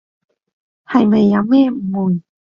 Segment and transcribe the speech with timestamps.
[0.87, 2.21] 係咪有咩誤會？